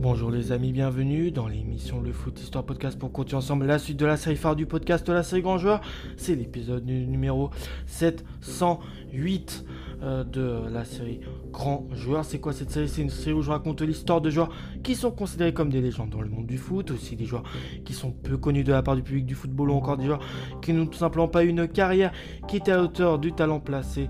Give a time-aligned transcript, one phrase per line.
[0.00, 3.98] Bonjour les amis, bienvenue dans l'émission Le Foot Histoire Podcast pour continuer ensemble la suite
[3.98, 5.82] de la série phare du podcast de la série Grand Joueur.
[6.16, 7.50] C'est l'épisode numéro
[7.84, 9.66] 708
[10.02, 11.20] euh, de la série
[11.52, 12.24] Grand Joueur.
[12.24, 12.88] C'est quoi cette série?
[12.88, 14.48] C'est une série où je raconte l'histoire de joueurs
[14.82, 17.44] qui sont considérés comme des légendes dans le monde du foot, aussi des joueurs
[17.84, 20.24] qui sont peu connus de la part du public du football ou encore des joueurs
[20.62, 22.10] qui n'ont tout simplement pas une carrière
[22.48, 24.08] qui était à hauteur du talent placé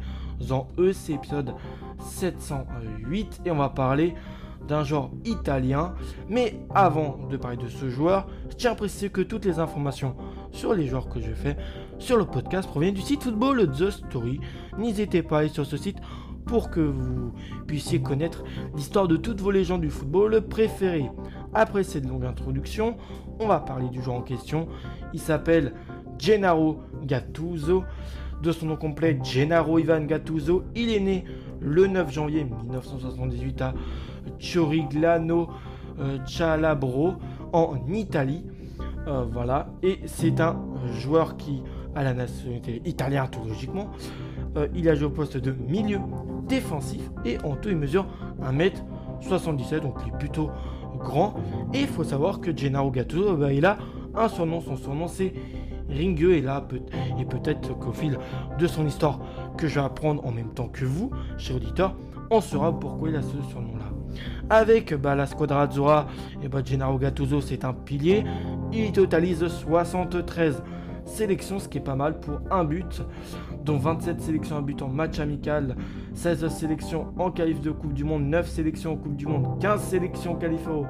[0.51, 0.93] en eux.
[0.93, 1.53] C'est l'épisode
[1.99, 4.15] 708 et on va parler
[4.67, 5.95] d'un genre italien.
[6.29, 10.15] Mais avant de parler de ce joueur, je tiens à préciser que toutes les informations
[10.53, 11.57] sur les joueurs que je fais
[11.99, 14.41] sur le podcast proviennent du site Football The Story.
[14.79, 15.99] N'hésitez pas à aller sur ce site
[16.47, 17.33] pour que vous
[17.67, 18.43] puissiez connaître
[18.75, 21.11] l'histoire de toutes vos légendes du football préférées.
[21.55, 22.97] Après cette longue introduction,
[23.39, 24.69] on va parler du joueur en question.
[25.13, 25.75] Il s'appelle
[26.19, 27.85] Gennaro Gattuso.
[28.43, 30.65] De son nom complet, Gennaro Ivan Gattuso.
[30.75, 31.25] Il est né
[31.61, 33.75] le 9 janvier 1978 à
[34.39, 35.49] Cioriglano
[36.01, 37.15] euh, Cialabro
[37.53, 38.45] en Italie.
[39.07, 40.57] Euh, voilà, et c'est un
[40.93, 41.63] joueur qui
[41.95, 43.89] a la nationalité italienne tout logiquement.
[44.57, 45.99] Euh, il a joué au poste de milieu
[46.47, 48.07] défensif et en tout il mesure
[48.43, 50.51] 1m77, donc il est plutôt
[50.99, 51.35] grand.
[51.73, 53.79] Et il faut savoir que Gennaro Gattuso, bah, il a
[54.15, 55.33] un surnom, son surnom c'est
[55.89, 56.81] Ringue et là peut
[57.19, 58.19] et peut-être qu'au fil
[58.59, 59.19] de son histoire
[59.57, 61.97] que je vais apprendre en même temps que vous, cher auditeur,
[62.31, 63.87] on saura pourquoi il a ce surnom-là.
[64.49, 66.07] Avec bah, la Squadra Azzurra,
[66.43, 68.25] et bah, Gennaro Gattuso c'est un pilier,
[68.73, 70.63] il totalise 73
[71.05, 73.03] sélections, ce qui est pas mal pour un but,
[73.65, 75.77] dont 27 sélections en but en match amical,
[76.15, 79.83] 16 sélections en qualif de Coupe du Monde, 9 sélections en Coupe du Monde, 15
[79.83, 80.87] sélections en qualif euro,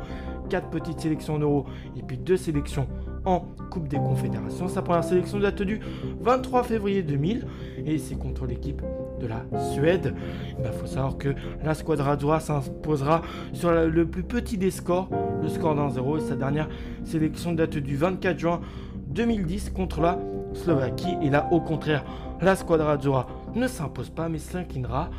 [0.48, 2.86] 4 petites sélections en euro, et puis 2 sélections
[3.24, 4.68] en Coupe des Confédérations.
[4.68, 5.80] Sa première sélection date du
[6.20, 7.46] 23 février 2000
[7.84, 8.82] et c'est contre l'équipe
[9.20, 10.14] de la Suède.
[10.58, 15.08] Il bah, faut savoir que la Squadra Azzurra s'imposera sur le plus petit des scores,
[15.42, 16.68] le score d'un 0 et sa dernière
[17.04, 18.60] sélection date du 24 juin
[19.08, 20.18] 2010 contre la
[20.54, 21.16] Slovaquie.
[21.22, 22.04] Et là, au contraire,
[22.40, 25.10] la Squadra Azzurra ne s'impose pas mais s'inclinera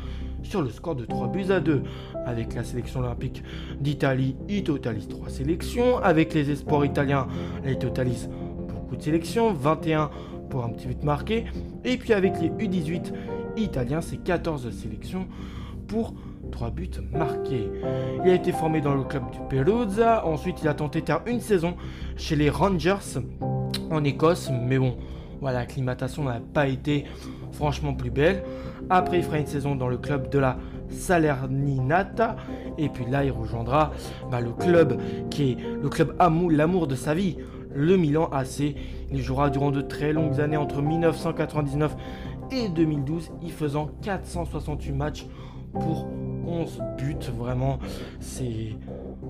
[0.42, 1.82] sur le score de 3 buts à 2.
[2.26, 3.42] Avec la sélection olympique
[3.80, 5.98] d'Italie, il totalise 3 sélections.
[5.98, 7.26] Avec les espoirs italiens,
[7.64, 8.28] il totalise
[8.68, 10.10] beaucoup de sélections, 21
[10.52, 11.46] pour un petit but marqué.
[11.82, 13.14] Et puis avec les U18
[13.56, 15.26] italiens, c'est 14 sélections
[15.88, 16.14] pour
[16.52, 17.70] 3 buts marqués.
[18.22, 20.26] Il a été formé dans le club du Perugia.
[20.26, 21.74] Ensuite, il a tenté faire une saison
[22.16, 23.18] chez les Rangers
[23.90, 24.50] en Écosse.
[24.66, 24.98] Mais bon,
[25.40, 27.06] voilà, l'acclimatation n'a pas été
[27.52, 28.44] franchement plus belle.
[28.90, 30.58] Après, il fera une saison dans le club de la
[30.90, 32.36] Salerninata.
[32.76, 33.92] Et puis là, il rejoindra
[34.30, 37.38] bah, le club qui est le club amour, l'amour de sa vie,
[37.74, 38.74] le Milan AC.
[39.10, 41.96] Il jouera durant de très longues années entre 1999
[42.50, 45.26] et 2012, y faisant 468 matchs
[45.72, 46.06] pour
[46.46, 47.16] 11 buts.
[47.36, 47.78] Vraiment,
[48.20, 48.76] c'est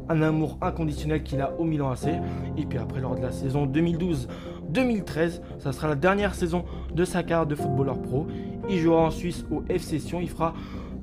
[0.09, 2.09] un amour inconditionnel qu'il a au Milan AC.
[2.57, 6.65] Et puis après, lors de la saison 2012-2013, ça sera la dernière saison
[6.95, 8.27] de sa carrière de footballeur pro.
[8.69, 10.21] Il jouera en Suisse au FC Sion.
[10.21, 10.55] Il fera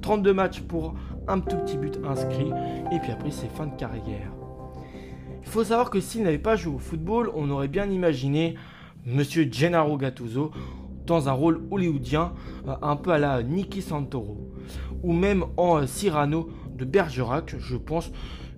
[0.02, 0.96] 32 matchs pour
[1.28, 2.52] un tout petit but inscrit.
[2.92, 4.39] Et puis après, c'est fin de carrière.
[5.44, 8.56] Il faut savoir que s'il n'avait pas joué au football, on aurait bien imaginé
[9.06, 10.52] Monsieur Gennaro Gattuso
[11.06, 12.34] dans un rôle hollywoodien,
[12.68, 14.52] euh, un peu à la Nicky Santoro,
[15.02, 17.56] ou même en euh, Cyrano de Bergerac.
[17.58, 18.12] Je pense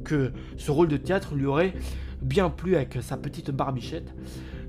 [0.04, 1.74] que ce rôle de théâtre lui aurait
[2.22, 4.14] bien plu avec sa petite barbichette.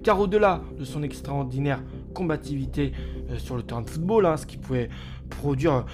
[0.05, 1.83] Car au-delà de son extraordinaire
[2.15, 2.93] combativité
[3.31, 4.89] euh, sur le terrain de football, hein, ce qu'il pouvait
[5.31, 5.87] produire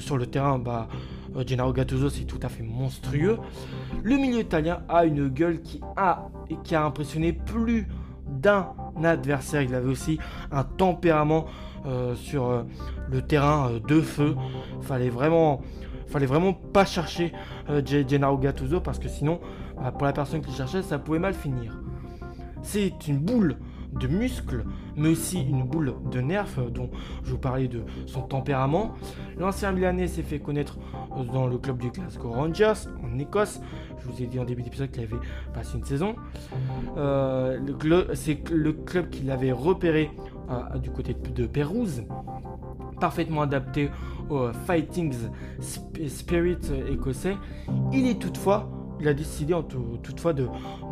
[0.00, 0.88] sur le terrain, bah,
[1.46, 3.38] Gennaro Gattuso c'est tout à fait monstrueux.
[4.02, 7.88] Le milieu italien a une gueule qui a et qui a impressionné plus
[8.28, 8.68] d'un
[9.02, 9.62] adversaire.
[9.62, 10.18] Il avait aussi
[10.50, 11.46] un tempérament
[12.14, 12.64] sur
[13.10, 14.36] le terrain de feu.
[14.80, 15.60] Fallait vraiment
[16.14, 17.32] fallait vraiment pas chercher
[17.68, 19.40] euh, Gennaro Gattuso parce que sinon,
[19.76, 21.76] bah, pour la personne qui cherchait, ça pouvait mal finir.
[22.62, 23.56] C'est une boule
[23.98, 24.64] de muscles,
[24.96, 26.90] mais aussi une boule de nerfs, euh, dont
[27.24, 28.94] je vous parlais de son tempérament.
[29.38, 30.78] L'ancien Milanais s'est fait connaître
[31.16, 33.60] euh, dans le club du Glasgow Rangers en Écosse.
[33.98, 35.16] Je vous ai dit en début d'épisode qu'il avait
[35.52, 36.16] passé une saison.
[38.14, 40.10] c'est le club qu'il avait repéré
[40.82, 42.04] du côté de Pérouse
[43.00, 43.90] parfaitement adapté
[44.30, 45.12] au fighting
[45.60, 46.58] spirit
[46.90, 47.36] écossais.
[47.92, 48.68] Il est toutefois,
[49.04, 49.54] il a décidé
[50.02, 50.48] toutefois de,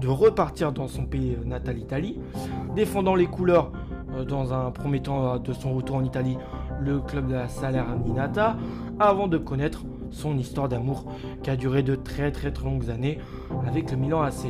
[0.06, 2.18] repartir dans son pays natal Italie,
[2.76, 3.72] défendant les couleurs
[4.14, 6.36] euh, dans un premier temps euh, de son retour en Italie,
[6.78, 8.58] le club de la Salernitana,
[9.00, 11.06] avant de connaître son histoire d'amour
[11.42, 13.18] qui a duré de très très très longues années
[13.66, 14.48] avec le Milan AC.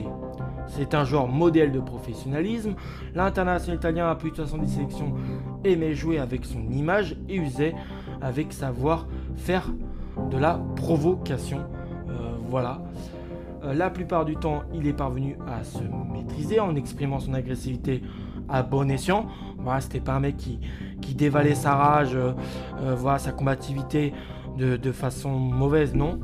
[0.67, 2.75] C'est un joueur modèle de professionnalisme.
[3.15, 5.15] L'international italien a plus de 70 sélections,
[5.63, 7.77] aimait jouer avec son image et usait
[8.21, 9.07] avec savoir
[9.37, 9.69] faire
[10.33, 11.61] de la provocation.
[12.09, 12.81] Euh, voilà.
[13.65, 15.83] Euh, la plupart du temps, il est parvenu à se
[16.13, 18.03] maîtriser en exprimant son agressivité
[18.49, 19.27] à bon escient.
[19.59, 22.33] Voilà, c'était pas un mec qui, dévalait sa rage, euh,
[22.81, 24.13] euh, voilà, sa combativité
[24.59, 26.19] de, de façon mauvaise, non.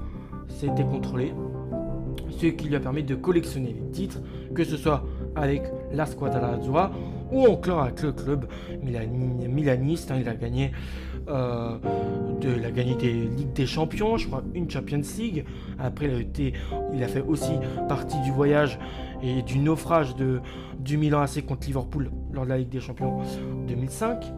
[0.48, 1.32] C'était contrôlé.
[2.30, 4.18] Ce qui lui a permis de collectionner les titres,
[4.54, 5.04] que ce soit
[5.36, 5.62] avec
[5.92, 6.90] la Squadra Azzurra
[7.30, 8.46] ou encore avec le club
[8.82, 10.10] milaniste.
[10.10, 10.72] Hein, il a gagné,
[11.28, 11.78] euh,
[12.40, 15.44] de, il a des Ligues des Champions, je crois une Champions League.
[15.78, 16.52] Après, il a, été,
[17.08, 17.52] fait aussi
[17.88, 18.78] partie du voyage
[19.22, 20.40] et du naufrage de,
[20.78, 23.18] du Milan AC contre Liverpool lors de la Ligue des Champions
[23.66, 24.32] 2005.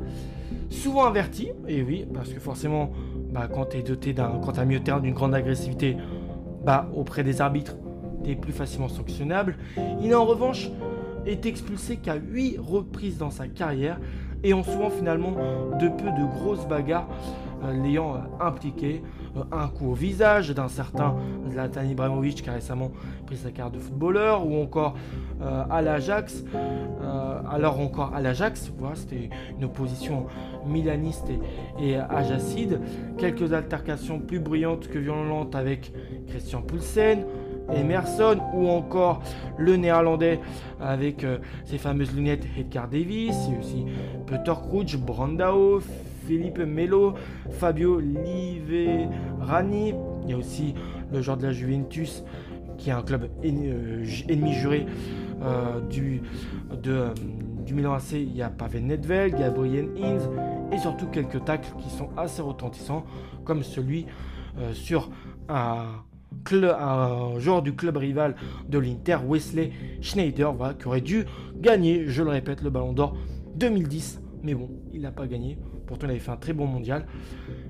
[0.70, 2.90] Souvent averti, et oui, parce que forcément,
[3.32, 5.96] bah, quand tu es doté d'un, quand as mieux terrain d'une grande agressivité,
[6.64, 7.76] bah, auprès des arbitres,
[8.24, 9.56] tu plus facilement sanctionnable.
[10.02, 10.70] Il a en revanche
[11.26, 13.98] est expulsé qu'à 8 reprises dans sa carrière
[14.42, 15.32] et ont souvent finalement
[15.78, 17.08] de peu de grosses bagarres
[17.62, 19.02] euh, l'ayant euh, impliqué.
[19.36, 21.14] Euh, un coup au visage d'un certain
[21.50, 22.90] Zlatan Ibrahimovic qui a récemment
[23.26, 24.94] pris sa carte de footballeur ou encore
[25.70, 26.44] à l'Ajax.
[27.50, 30.26] alors encore à l'Ajax, voilà, c'était une opposition
[30.66, 31.30] milaniste
[31.78, 32.80] et, et ajacide.
[33.16, 35.92] Quelques altercations plus brillantes que violentes avec
[36.28, 37.24] Christian Poulsen.
[37.74, 39.22] Emerson ou encore
[39.58, 40.40] le néerlandais
[40.80, 43.86] avec euh, ses fameuses lunettes Edgar Davis, et aussi
[44.26, 45.80] Peter Crouch, Brandao,
[46.26, 47.14] Philippe Melo,
[47.50, 49.94] Fabio Liverani,
[50.24, 50.74] il y a aussi
[51.12, 52.24] le joueur de la Juventus
[52.78, 54.86] qui est un club euh, ennemi juré
[55.42, 56.22] euh, du,
[57.72, 60.28] Milan AC, il y a Pavel Nedved, Gabriel Inz
[60.72, 63.04] et surtout quelques tacles qui sont assez retentissants
[63.44, 64.06] comme celui
[64.72, 65.08] sur
[65.48, 65.84] un
[66.52, 68.34] un joueur du club rival
[68.68, 71.24] de l'Inter, Wesley Schneider, qui aurait dû
[71.56, 73.16] gagner, je le répète, le Ballon d'Or
[73.56, 74.20] 2010.
[74.42, 75.58] Mais bon, il n'a pas gagné.
[75.86, 77.06] Pourtant, il avait fait un très bon mondial.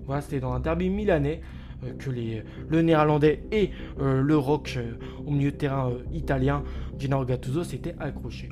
[0.06, 1.40] Voilà, c'était dans un derby milanais
[1.84, 3.70] euh, que le néerlandais et
[4.00, 4.92] euh, le rock euh,
[5.26, 6.62] au milieu de terrain italien,
[6.98, 8.48] Gennaro Gattuso, s'étaient accrochés.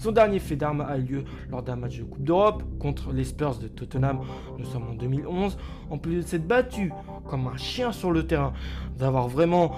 [0.00, 3.24] Son dernier fait d'armes a eu lieu lors d'un match de Coupe d'Europe contre les
[3.24, 4.20] Spurs de Tottenham.
[4.58, 5.58] Nous sommes en 2011.
[5.90, 6.90] En plus de s'être battu
[7.28, 8.54] comme un chien sur le terrain,
[8.98, 9.72] d'avoir vraiment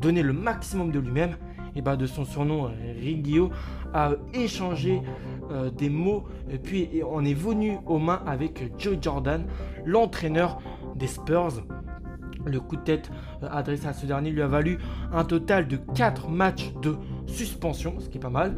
[0.00, 1.36] donné le maximum de lui-même,
[1.76, 3.50] et bah de son surnom Riggio
[3.94, 5.00] a échangé
[5.52, 9.46] euh, des mots et puis on est venu aux mains avec Joe Jordan,
[9.86, 10.58] l'entraîneur
[10.96, 11.62] des Spurs.
[12.44, 13.12] Le coup de tête
[13.44, 14.78] euh, adressé à ce dernier lui a valu
[15.12, 16.96] un total de 4 matchs de
[17.32, 18.56] suspension, ce qui est pas mal,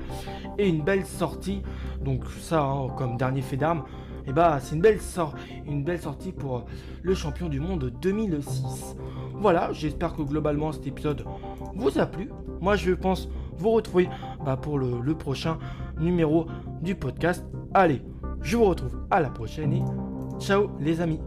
[0.59, 1.63] et une belle sortie.
[2.03, 3.85] Donc ça, hein, comme dernier fait d'armes,
[4.27, 5.01] et eh bah c'est une belle,
[5.67, 6.61] une belle sortie pour euh,
[7.03, 8.97] le champion du monde 2006.
[9.35, 11.27] Voilà, j'espère que globalement cet épisode
[11.75, 12.31] vous a plu.
[12.63, 13.29] Moi je pense
[13.59, 14.09] vous retrouver
[14.43, 15.59] bah, pour le, le prochain
[16.01, 16.47] numéro
[16.81, 17.45] du podcast.
[17.75, 18.01] Allez,
[18.41, 19.83] je vous retrouve à la prochaine et
[20.39, 21.21] ciao les amis.